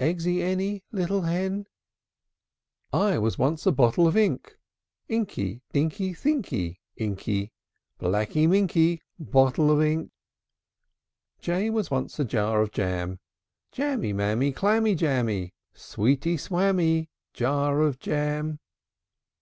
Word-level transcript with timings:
Eggsy 0.00 0.40
any, 0.40 0.82
Little 0.90 1.20
hen? 1.20 1.66
I 2.94 2.96
i 2.96 3.12
I 3.12 3.18
was 3.18 3.36
once 3.38 3.66
a 3.66 3.72
bottle 3.72 4.08
of 4.08 4.16
ink 4.16 4.56
Inky, 5.06 5.60
Dinky, 5.70 6.14
Thinky, 6.14 6.78
Inky, 6.96 7.52
Blacky 8.00 8.48
minky, 8.48 9.02
Bottle 9.18 9.70
of 9.70 9.82
ink! 9.82 10.10
J 11.42 11.52
j 11.60 11.64
J 11.64 11.68
was 11.72 11.90
once 11.90 12.18
a 12.18 12.24
jar 12.24 12.62
of 12.62 12.70
jam, 12.70 13.20
Jammy, 13.70 14.14
Mammy, 14.14 14.50
Clammy, 14.50 14.94
Jammy, 14.94 15.52
Sweety, 15.74 16.38
swammy, 16.38 17.10
Jar 17.34 17.82
of 17.82 17.98
jam! 17.98 18.60